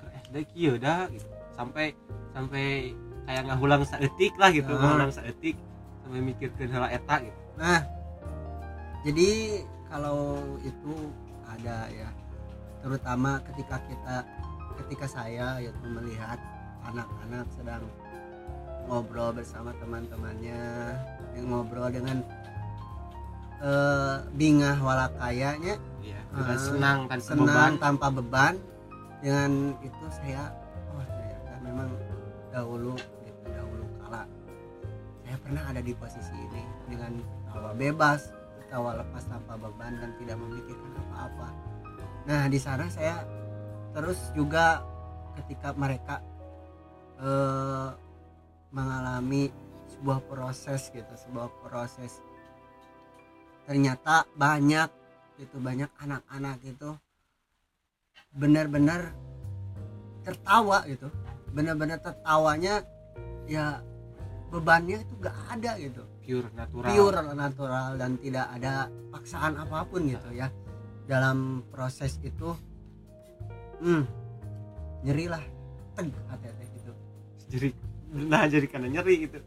ke 0.00 0.06
SD 0.24 0.36
kieu 0.54 0.74
dah 0.78 1.10
gitu 1.10 1.26
sampai 1.52 1.92
sampai 2.32 2.94
kayak 3.26 3.42
ngahulang 3.50 3.82
saeutik 3.84 4.32
lah 4.38 4.48
gitu 4.54 4.70
Ah. 4.72 4.80
ngahulang 4.80 5.12
saeutik 5.12 5.58
sampai 6.06 6.20
mikirkeun 6.22 6.70
heula 6.70 6.88
eta 6.88 7.16
gitu 7.20 7.38
Nah, 7.58 7.82
jadi 9.02 9.30
kalau 9.90 10.38
itu 10.62 10.94
ada 11.42 11.90
ya, 11.90 12.06
terutama 12.78 13.42
ketika 13.50 13.82
kita, 13.90 14.16
ketika 14.78 15.06
saya 15.10 15.58
yaitu 15.58 15.86
melihat 15.90 16.38
anak-anak 16.86 17.50
sedang 17.50 17.82
ngobrol 18.86 19.34
bersama 19.34 19.74
teman-temannya, 19.82 20.62
yang 21.34 21.46
ngobrol 21.50 21.90
dengan 21.90 22.22
eh, 23.62 24.16
bingah 24.34 24.78
walakayanya, 24.78 25.74
iya 26.02 26.20
dengan 26.30 26.56
Ah, 26.56 26.60
senang 26.60 26.98
tanpa 27.08 27.24
senang 27.24 27.46
beban. 27.48 27.72
tanpa 27.82 28.06
beban, 28.12 28.54
dengan 29.18 29.50
itu 29.82 30.04
saya, 30.14 30.52
oh 30.94 31.02
ternyata 31.02 31.52
memang 31.64 31.88
dahulu, 32.54 32.94
gitu, 32.98 33.42
dahulu 33.50 33.84
kala 34.02 34.22
saya 35.26 35.36
pernah 35.42 35.62
ada 35.68 35.80
di 35.82 35.92
posisi 35.92 36.34
ini 36.34 36.62
dengan 36.88 37.18
tertawa 37.48 37.72
bebas, 37.74 38.20
tertawa 38.62 38.90
lepas 39.02 39.24
tanpa 39.26 39.54
beban 39.58 39.92
dan 40.00 40.10
tidak 40.22 40.36
memikirkan 40.38 40.92
apa-apa. 41.08 41.48
Nah 42.28 42.44
di 42.46 42.58
sana 42.60 42.86
saya 42.92 43.24
terus 43.96 44.20
juga 44.36 44.84
ketika 45.40 45.72
mereka 45.74 46.20
eh, 47.18 47.88
mengalami 48.70 49.48
sebuah 49.88 50.20
proses 50.28 50.92
gitu, 50.92 51.12
sebuah 51.16 51.48
proses 51.64 52.20
ternyata 53.68 54.24
banyak 54.32 54.88
itu 55.36 55.56
banyak 55.60 55.92
anak-anak 56.00 56.56
itu 56.64 56.96
benar-benar 58.32 59.12
tertawa 60.24 60.88
gitu, 60.88 61.12
benar-benar 61.52 62.00
tertawanya 62.00 62.80
ya 63.44 63.84
bebannya 64.48 65.04
itu 65.04 65.12
gak 65.20 65.36
ada 65.52 65.76
gitu. 65.76 66.02
Pure 66.24 66.48
natural. 66.56 66.88
Pure 66.88 67.20
natural 67.36 67.88
dan 68.00 68.16
tidak 68.20 68.46
ada 68.56 68.88
paksaan 69.12 69.60
apa 69.60 69.84
pun 69.84 70.08
gitu 70.08 70.28
ya. 70.32 70.48
Dalam 71.04 71.64
proses 71.68 72.16
itu 72.24 72.56
hmm 73.84 74.04
nyeri 75.04 75.28
lah. 75.28 75.44
Teg 75.96 76.08
hati-hati 76.28 76.64
gitu. 76.72 76.92
Jadi 77.52 77.68
nah 78.28 78.44
jadi 78.48 78.66
karena 78.68 78.88
nyeri 78.96 79.28
gitu. 79.28 79.38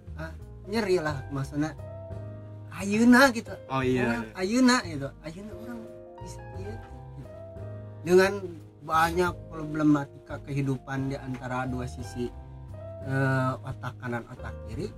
Nyeri 0.70 0.98
lah 1.02 1.22
maksudnya 1.34 1.74
ayuna 2.72 3.22
gitu. 3.36 3.54
Oh 3.68 3.84
iya. 3.84 4.08
Orang 4.08 4.26
ayuna 4.40 4.76
gitu. 4.88 5.08
Ayuna 5.22 5.52
orang 5.60 5.80
bisa 6.22 6.42
gitu, 6.56 6.72
gitu. 6.72 7.30
dengan 8.08 8.34
banyak 8.82 9.34
problematika 9.52 10.42
kehidupan 10.48 11.14
di 11.14 11.18
antara 11.20 11.70
dua 11.70 11.86
sisi 11.86 12.32
eh, 13.06 13.54
otak 13.62 13.94
kanan 14.02 14.26
otak 14.32 14.56
kiri. 14.70 14.90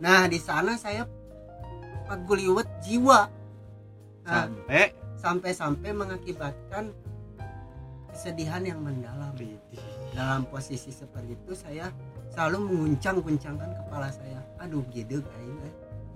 Nah 0.00 0.26
di 0.26 0.38
sana 0.40 0.74
saya 0.80 1.04
paguliwet 2.08 2.66
jiwa. 2.82 3.28
Nah, 4.26 4.46
sampai? 4.46 4.84
sampai-sampai 5.20 5.90
mengakibatkan 5.92 6.96
kesedihan 8.10 8.64
yang 8.64 8.80
mendalam. 8.80 9.32
Dalam 10.10 10.42
posisi 10.50 10.90
seperti 10.90 11.38
itu 11.38 11.54
saya 11.54 11.86
selalu 12.34 12.66
menguncang-guncangkan 12.66 13.70
kepala 13.84 14.10
saya. 14.10 14.42
Aduh 14.58 14.82
gitu 14.90 15.22
kayaknya 15.22 15.70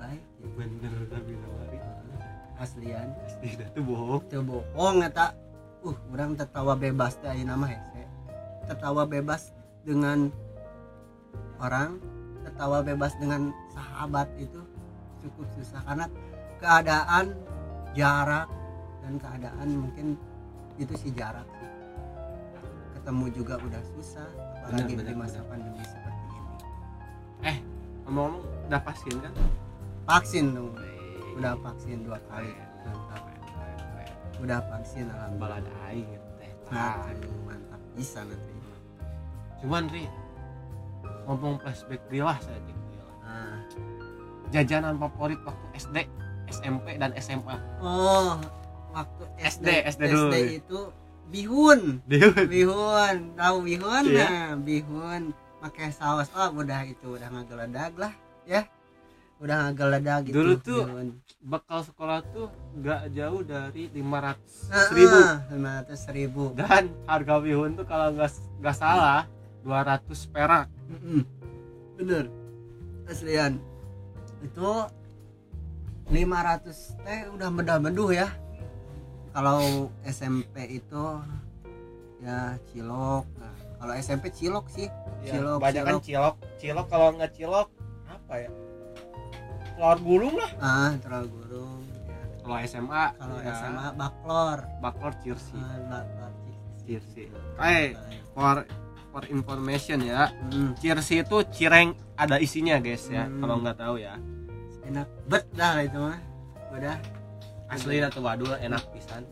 baik 0.04 0.20
gitu. 0.20 0.46
bener 0.61 0.92
tapi 1.08 1.32
nawari 1.40 1.78
aslian. 2.61 3.08
Tidak 3.42 3.68
tuh 3.75 3.82
bohong. 3.82 4.23
Itu 4.28 4.40
bohong 4.44 5.02
eta. 5.02 5.34
Uh 5.84 5.96
orang 6.16 6.32
tertawa 6.32 6.73
bebas 6.78 7.20
teh 7.20 7.44
nama 7.44 7.66
hese. 7.68 8.04
Tertawa 8.64 9.04
bebas 9.04 9.52
dengan 9.84 10.32
orang 11.61 12.00
tertawa 12.44 12.80
bebas 12.80 13.12
dengan 13.20 13.52
sahabat 13.73 14.28
itu 14.40 14.61
cukup 15.25 15.44
susah 15.56 15.80
karena 15.84 16.06
keadaan 16.61 17.37
jarak 17.92 18.49
dan 19.04 19.12
keadaan 19.20 19.68
mungkin 19.76 20.06
itu 20.80 20.92
sih 20.96 21.12
jarak 21.12 21.44
sih. 21.61 21.70
Ketemu 22.96 23.25
juga 23.37 23.54
udah 23.61 23.82
susah 23.92 24.28
apalagi 24.64 24.96
Benar, 24.96 25.12
di 25.12 25.14
masa 25.20 25.40
benar. 25.44 25.50
pandemi 25.52 25.84
seperti 25.84 26.25
ini. 26.32 26.56
Ngomong-ngomong 28.08 28.40
udah 28.73 28.80
vaksin 28.80 29.16
kan 29.20 29.32
vaksin 30.04 30.52
dong 30.52 30.73
udah 31.34 31.56
vaksin 31.64 32.04
dua 32.04 32.18
kali 32.28 32.52
mantap 32.84 33.23
udah 34.38 34.61
vaksin 34.68 35.08
alhamdulillah 35.08 35.61
balada 35.64 35.87
gitu 35.96 36.28
teh 36.38 36.52
mantap 37.49 37.80
bisa 37.96 38.20
nanti 38.23 38.52
cuman 39.64 39.84
ri 39.88 40.04
ngomong 41.25 41.56
flashback 41.64 42.04
lah 42.12 42.38
saya 42.40 42.61
nah. 43.25 43.56
jajanan 44.52 45.00
favorit 45.00 45.40
waktu 45.42 45.66
SD 45.80 45.96
SMP 46.52 47.00
dan 47.00 47.16
SMA 47.16 47.56
Oh, 47.80 48.37
waktu 48.92 49.25
SD 49.40 49.68
SD, 49.88 50.02
SD 50.04 50.12
dulu. 50.12 50.30
itu 50.37 50.80
bihun, 51.32 51.80
dia 52.04 52.28
bihun, 52.30 53.32
tahu 53.34 53.56
bihun? 53.64 54.04
Iya. 54.12 54.28
Nah, 54.28 54.50
bihun 54.61 55.32
pakai 55.64 55.88
saus. 55.88 56.28
Oh, 56.37 56.52
udah 56.52 56.84
itu 56.84 57.16
udah 57.16 57.32
ngageledag 57.32 57.96
lah, 57.96 58.12
ya. 58.44 58.68
Udah 59.44 59.68
ngageledag 59.68 60.20
gitu. 60.24 60.34
Dulu 60.34 60.52
tuh 60.58 60.82
bihun. 60.82 61.08
bekal 61.44 61.84
sekolah 61.84 62.24
tuh 62.26 62.48
nggak 62.74 63.12
jauh 63.12 63.44
dari 63.44 63.92
500 63.92 64.72
Ah, 64.72 64.88
ribu 64.90 65.18
ah, 65.20 65.36
500 65.52 66.16
ribu. 66.16 66.44
dan 66.56 66.88
harga 67.04 67.34
bihun 67.38 67.76
tuh 67.76 67.84
kalau 67.84 68.08
nggak 68.10 68.32
nggak 68.58 68.72
salah 68.74 69.28
200 69.60 70.00
perak 70.26 70.66
Mm-mm. 70.88 71.20
Bener. 71.94 72.32
Aslian. 73.04 73.60
Itu 74.40 74.88
500 76.06 76.72
teh 76.98 77.20
udah 77.28 77.48
medah-meduh 77.48 78.10
ya. 78.10 78.28
Kalau 79.30 79.60
SMP 80.02 80.78
itu 80.78 81.04
ya 82.18 82.56
cilok. 82.66 83.24
Nah, 83.34 83.52
kalau 83.76 83.92
SMP 83.94 84.28
cilok 84.30 84.68
sih. 84.68 84.88
Cilok, 85.22 85.60
kebanyakan 85.60 85.92
cilok. 85.94 86.02
cilok 86.02 86.34
cilok 86.56 86.86
kalau 86.88 87.08
nggak 87.12 87.32
cilok 87.32 87.68
apa 88.06 88.34
ya 88.38 88.50
telur 89.75 89.99
gulung 90.00 90.35
lah. 90.38 90.50
Ah, 90.59 90.93
terlalu 90.99 91.28
gurung. 91.35 91.83
Ya. 92.07 92.22
kalau 92.44 92.57
SMA 92.62 93.05
Kalau 93.16 93.37
ya, 93.40 93.53
SMA 93.57 93.87
baklor. 93.94 94.59
baklor 94.79 95.12
cirsi 95.20 95.57
Ah, 95.57 95.79
baklor 95.90 96.31
Cirsi. 96.85 97.33
Eh, 97.59 97.96
for 98.37 98.68
for 99.09 99.25
information 99.33 100.05
ya. 100.05 100.29
Hmm, 100.53 100.77
cirsi 100.77 101.25
itu 101.25 101.37
cireng 101.48 101.96
ada 102.14 102.37
isinya 102.37 102.77
guys 102.77 103.09
ya. 103.09 103.25
Hmm. 103.25 103.40
kalau 103.40 103.57
nggak 103.64 103.79
tahu 103.81 103.96
ya. 103.96 104.14
Enak 104.85 105.09
bet 105.27 105.44
dah 105.57 105.81
itu 105.81 105.96
mah. 105.96 106.20
Udah. 106.70 106.96
Asli 107.72 107.98
atau 107.98 108.20
wadul 108.20 108.53
enak 108.53 108.85
pisan. 108.92 109.25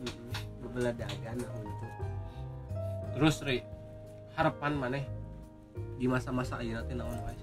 Bebeledagan 0.65 1.37
lah 1.37 1.51
untuk. 1.61 1.91
Terus 3.13 3.35
Ri 3.45 3.61
harapan 4.33 4.73
mana 4.73 4.97
di 6.01 6.09
masa-masa 6.09 6.57
ayeuna 6.57 6.81
teh 6.89 6.97
naon 6.97 7.13
wae 7.21 7.37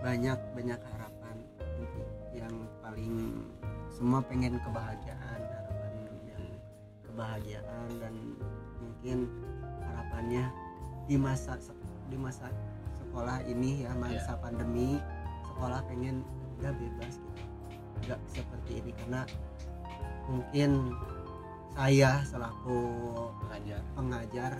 banyak 0.00 0.38
banyak 0.56 0.80
harapan 0.80 0.97
paling 2.98 3.46
semua 3.94 4.18
pengen 4.26 4.58
kebahagiaan 4.58 5.38
harapan 5.38 5.92
yang 6.26 6.50
kebahagiaan 7.06 7.86
dan 8.02 8.14
mungkin 8.82 9.18
harapannya 9.86 10.50
di 11.06 11.14
masa 11.14 11.54
di 12.10 12.18
masa 12.18 12.50
sekolah 12.98 13.46
ini 13.46 13.86
ya 13.86 13.94
masa 13.94 14.34
pandemi 14.42 14.98
sekolah 15.46 15.78
pengen 15.86 16.26
udah 16.58 16.74
bebas 16.74 17.22
gitu. 17.22 17.42
Nggak 18.02 18.20
seperti 18.34 18.72
ini 18.82 18.90
karena 18.90 19.22
mungkin 20.26 20.70
saya 21.78 22.26
selaku 22.26 22.82
pengajar. 23.46 23.80
pengajar 23.94 24.52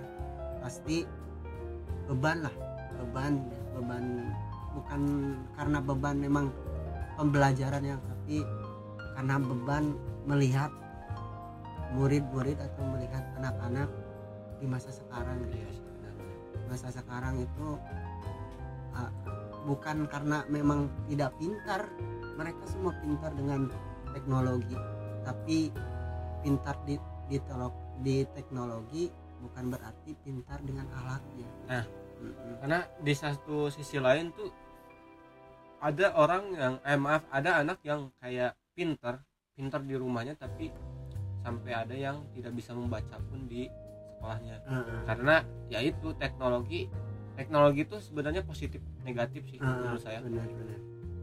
pasti 0.62 1.02
beban 2.06 2.46
lah 2.46 2.54
beban 3.02 3.50
beban 3.74 4.30
bukan 4.78 5.02
karena 5.58 5.78
beban 5.82 6.16
memang 6.22 6.46
pembelajaran 7.18 7.82
yang 7.82 7.98
tapi 8.28 8.44
karena 9.16 9.40
beban 9.40 9.96
melihat 10.28 10.68
murid-murid 11.96 12.60
atau 12.60 12.84
melihat 12.92 13.24
anak-anak 13.40 13.88
di 14.60 14.68
masa 14.68 14.92
sekarang 14.92 15.48
gitu 15.48 15.64
ya. 15.64 15.72
masa 16.68 16.92
sekarang 16.92 17.40
itu 17.40 17.80
ah, 18.92 19.08
bukan 19.64 20.04
karena 20.12 20.44
memang 20.52 20.92
tidak 21.08 21.32
pintar 21.40 21.88
mereka 22.36 22.68
semua 22.68 22.92
pintar 23.00 23.32
dengan 23.32 23.72
teknologi 24.12 24.76
tapi 25.24 25.72
pintar 26.44 26.76
di 26.84 27.00
di, 27.32 27.40
di 28.04 28.16
teknologi 28.36 29.08
bukan 29.40 29.72
berarti 29.72 30.12
pintar 30.20 30.60
dengan 30.60 30.84
alatnya 31.00 31.48
Nah. 31.64 31.84
Mm-mm. 32.20 32.60
karena 32.60 32.84
di 33.00 33.14
satu 33.16 33.72
sisi 33.72 33.96
lain 33.96 34.36
tuh 34.36 34.67
ada 35.78 36.06
orang 36.14 36.42
yang 36.52 36.74
eh 36.82 36.98
maaf 36.98 37.22
ada 37.30 37.62
anak 37.62 37.78
yang 37.82 38.10
kayak 38.18 38.54
pinter 38.74 39.22
pinter 39.54 39.80
di 39.80 39.94
rumahnya 39.94 40.34
tapi 40.34 40.70
sampai 41.42 41.72
ada 41.72 41.94
yang 41.94 42.22
tidak 42.34 42.52
bisa 42.52 42.74
membaca 42.74 43.16
pun 43.30 43.46
di 43.46 43.70
sekolahnya. 44.14 44.56
Heeh. 44.66 45.00
karena 45.06 45.34
ya 45.70 45.78
itu 45.80 46.10
teknologi 46.14 46.90
teknologi 47.38 47.86
itu 47.86 47.96
sebenarnya 48.02 48.42
positif 48.42 48.82
negatif 49.02 49.46
sih 49.46 49.58
Heeh, 49.58 49.70
menurut 49.70 50.02
saya. 50.02 50.18
benar 50.18 50.46
benar. 50.46 50.78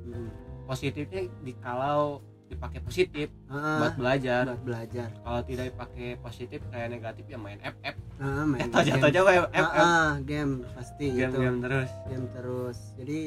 Mm. 0.06 0.30
positifnya 0.66 1.22
di 1.44 1.54
kalau 1.60 2.24
dipakai 2.46 2.80
positif 2.80 3.28
Heeh, 3.50 3.78
buat 3.82 3.94
belajar. 3.98 4.44
buat 4.48 4.64
belajar. 4.64 5.10
Kalau 5.12 5.42
tidak 5.44 5.66
dipakai 5.74 6.08
positif 6.22 6.60
kayak 6.72 6.88
negatif 6.90 7.26
ya 7.28 7.36
main 7.36 7.60
FF 7.60 7.96
Heeh, 8.22 8.44
main 8.48 8.70
jatuh 8.88 9.12
jatuh 9.12 9.34
FF 9.52 9.66
Heeh, 9.76 10.10
game 10.24 10.54
pasti 10.72 11.06
game 11.12 11.28
itu 11.28 11.38
game 11.42 11.60
terus. 11.60 11.92
Game 12.08 12.28
terus. 12.32 12.78
Jadi 12.96 13.20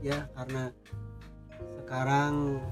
ya 0.00 0.26
karena 0.32 0.70
sekarang 1.82 2.62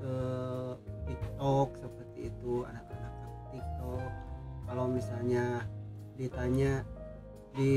eh, 0.00 0.72
TikTok 1.04 1.68
seperti 1.78 2.20
itu 2.32 2.64
anak-anak 2.64 3.12
TikTok 3.52 4.10
kalau 4.64 4.84
misalnya 4.88 5.64
ditanya 6.14 6.82
di 7.54 7.72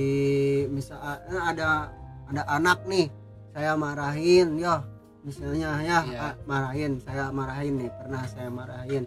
misal 0.70 0.98
eh, 1.02 1.42
ada 1.42 1.92
ada 2.28 2.44
anak 2.50 2.84
nih 2.86 3.08
saya 3.54 3.74
marahin 3.74 4.58
ya 4.58 4.82
misalnya 5.26 5.82
ya 5.84 6.00
Iya. 6.08 6.20
ah, 6.22 6.34
marahin 6.46 7.02
saya 7.04 7.30
marahin 7.30 7.84
nih 7.84 7.92
pernah 7.92 8.24
saya 8.32 8.48
marahin. 8.48 9.04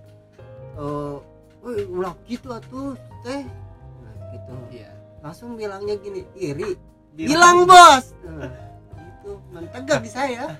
Eh 0.76 1.16
"Woi, 1.60 1.84
ulah 1.88 2.12
gitu 2.28 2.52
atuh 2.52 2.92
teh. 3.24 3.44
Nah, 4.00 4.14
gitu. 4.32 4.52
Iya. 4.68 4.90
Langsung 5.24 5.56
bilangnya 5.56 5.96
gini 5.96 6.24
iri. 6.36 6.76
Di- 7.16 7.24
hilang 7.28 7.64
bos 7.64 8.12
itu 9.20 9.32
mentegak 9.52 10.00
di 10.00 10.10
saya. 10.10 10.56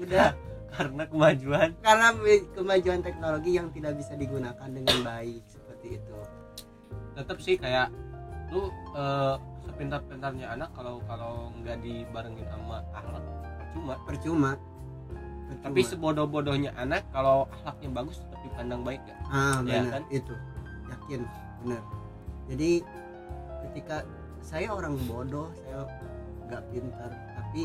Udah. 0.00 0.32
Karena 0.74 1.02
kemajuan. 1.04 1.68
Karena 1.82 2.08
kemajuan 2.54 3.00
teknologi 3.02 3.58
yang 3.58 3.68
tidak 3.74 3.98
bisa 3.98 4.14
digunakan 4.14 4.68
dengan 4.70 4.98
baik 5.02 5.42
seperti 5.50 5.98
itu. 5.98 6.16
Tetap 7.18 7.38
sih 7.42 7.58
kayak 7.58 7.90
lu 8.54 8.70
eh, 8.94 9.34
sepintar-pintarnya 9.66 10.46
anak 10.46 10.70
kalau 10.72 11.02
kalau 11.10 11.50
nggak 11.60 11.82
dibarengin 11.82 12.46
sama 12.48 12.86
akhlak 12.94 13.24
percuma. 13.58 13.94
Percuma, 14.06 14.52
tapi 15.58 15.80
sebodoh-bodohnya 15.82 16.70
anak 16.78 17.02
kalau 17.10 17.50
akhlaknya 17.50 17.88
bagus 17.90 18.22
tetap 18.22 18.40
dipandang 18.46 18.82
baik 18.86 19.02
ya? 19.02 19.16
Ah 19.26 19.58
ya 19.66 19.82
benar. 19.82 19.90
kan? 19.90 20.02
itu. 20.14 20.34
Yakin. 20.86 21.20
Benar. 21.66 21.82
Jadi 22.46 22.70
ketika 23.68 23.96
saya 24.40 24.70
orang 24.70 24.94
bodoh 25.10 25.50
saya 25.66 25.90
nggak 26.46 26.62
pintar. 26.70 27.10
Tapi 27.10 27.62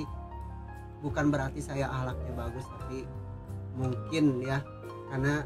bukan 1.06 1.30
berarti 1.30 1.62
saya 1.62 1.86
ahlaknya 1.86 2.34
bagus 2.34 2.66
tapi 2.66 3.06
mungkin 3.78 4.42
ya. 4.42 4.66
Karena 5.06 5.46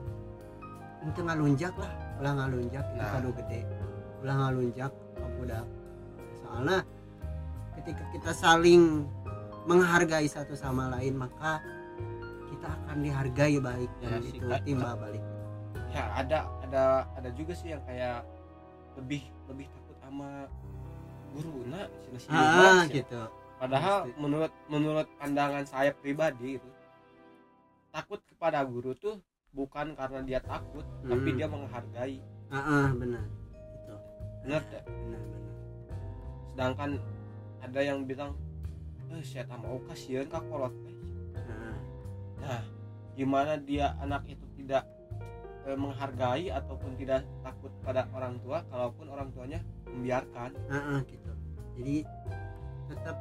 mungkin 1.03 1.23
ngalunjak 1.27 1.75
lah. 1.75 1.91
Ulah 2.19 2.33
ngalunjak 2.35 2.83
itu 2.87 2.97
Nah. 2.97 3.11
kado 3.11 3.29
gede. 3.35 3.61
Ulah 4.23 4.35
ngalunjak 4.39 4.91
budak. 5.35 5.67
Soalnya 6.39 6.77
ketika 7.75 8.03
kita 8.11 8.31
saling 8.31 9.03
menghargai 9.63 10.27
satu 10.27 10.55
sama 10.55 10.91
lain 10.95 11.15
maka 11.15 11.59
kita 12.49 12.67
akan 12.67 12.97
dihargai 12.99 13.55
baik 13.61 13.91
Ya, 14.01 14.07
dan 14.09 14.21
sih, 14.23 14.35
itu 14.35 14.47
Kak. 14.47 14.61
timba 14.63 14.95
balik. 14.95 15.23
Ya 15.89 16.03
ada 16.15 16.39
ada 16.63 16.83
ada 17.15 17.29
juga 17.31 17.53
sih 17.55 17.71
yang 17.71 17.83
kayak 17.83 18.23
lebih 18.95 19.23
lebih 19.47 19.67
takut 19.69 19.97
sama 19.99 20.47
guru. 21.31 21.63
Nah 21.67 21.85
sini 22.17 22.35
ah 22.35 22.83
gitu 22.89 23.21
padahal 23.59 24.07
Pasti. 24.07 24.15
menurut 24.17 24.53
menurut 24.71 25.07
pandangan 25.19 25.65
saya 25.67 25.91
pribadi 25.91 26.55
itu 26.55 26.69
takut 27.91 28.23
kepada 28.23 28.63
guru 28.63 28.95
tuh 28.95 29.19
bukan 29.51 29.97
karena 29.97 30.19
dia 30.23 30.39
takut 30.39 30.85
tapi 31.03 31.29
Hmm. 31.33 31.37
dia 31.37 31.47
menghargai. 31.49 32.17
Ah 32.49 32.57
ah, 32.57 32.87
benar. 32.93 33.25
Itu. 33.51 33.95
Benar 34.45 34.61
benar 34.63 34.83
benar. 34.87 35.21
Sedangkan 36.53 36.89
ada 37.59 37.79
yang 37.81 37.99
bilang 38.05 38.31
eh 39.09 39.25
saya 39.25 39.43
tak 39.43 39.57
mau 39.59 39.81
kasihan 39.89 40.25
kak 40.29 40.45
kolot. 40.47 40.73
Teh." 40.85 40.95
Ah, 41.49 41.75
nah 42.39 42.61
gimana 43.17 43.57
dia 43.57 43.97
anak 43.99 44.23
itu 44.29 44.45
tidak 44.55 44.85
eh, 45.65 45.75
menghargai 45.75 46.53
ataupun 46.53 46.93
tidak 46.95 47.25
takut 47.41 47.73
pada 47.83 48.05
orang 48.13 48.37
tua 48.39 48.61
kalaupun 48.69 49.09
orang 49.09 49.27
tuanya 49.33 49.59
membiarkan? 49.89 50.53
Ah, 50.69 50.77
ah, 50.95 50.99
gitu. 51.09 51.31
Jadi 51.75 52.05
tetap 52.89 53.17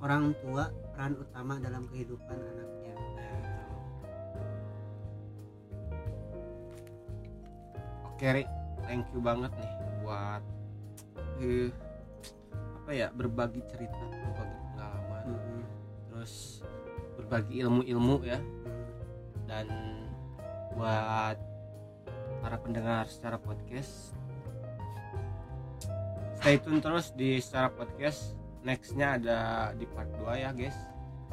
orang 0.00 0.32
tua 0.40 0.72
peran 0.92 1.12
utama 1.20 1.60
dalam 1.60 1.84
kehidupan 1.92 2.36
anaknya 2.36 2.94
Oke 8.08 8.26
Ri, 8.36 8.44
thank 8.84 9.08
you 9.16 9.20
banget 9.24 9.48
nih 9.56 9.72
buat 10.04 10.42
eh, 11.40 11.72
apa 12.80 12.90
ya 12.92 13.08
berbagi 13.16 13.64
cerita, 13.64 13.96
berbagi 13.96 14.56
pengalaman, 14.76 15.24
Mm-mm. 15.36 15.62
terus 16.12 16.60
berbagi 17.16 17.64
ilmu-ilmu 17.64 18.16
ya 18.24 18.40
Mm. 18.40 19.48
dan 19.48 19.66
buat 20.78 21.36
para 22.40 22.56
pendengar 22.62 23.04
secara 23.10 23.36
podcast 23.36 24.14
stay 26.40 26.56
tune 26.56 26.80
terus 26.80 27.12
di 27.12 27.36
secara 27.42 27.68
podcast 27.68 28.39
nextnya 28.64 29.16
ada 29.16 29.38
di 29.76 29.86
part 29.88 30.10
2 30.20 30.42
ya 30.42 30.50
guys. 30.52 30.76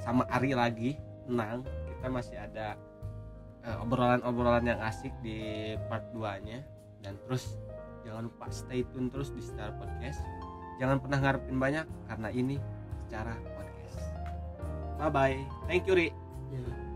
Sama 0.04 0.24
Ari 0.30 0.54
lagi 0.54 0.96
tenang 1.28 1.66
kita 1.66 2.08
masih 2.08 2.38
ada 2.40 2.78
eh, 3.66 3.84
obrolan-obrolan 3.84 4.64
yang 4.64 4.80
asik 4.86 5.12
di 5.26 5.74
part 5.92 6.06
2 6.16 6.46
nya 6.48 6.64
dan 7.04 7.20
terus 7.28 7.60
jangan 8.08 8.32
lupa 8.32 8.48
stay 8.48 8.88
tune 8.94 9.12
terus 9.12 9.34
di 9.36 9.42
secara 9.44 9.74
podcast. 9.76 10.22
Jangan 10.78 11.02
pernah 11.02 11.20
ngarepin 11.20 11.58
banyak 11.58 11.86
karena 12.08 12.30
ini 12.32 12.56
secara 13.08 13.34
podcast. 13.58 13.98
Bye 14.98 15.12
bye 15.12 15.38
thank 15.68 15.84
you 15.90 15.98
Ri. 15.98 16.10
Ya. 16.54 16.87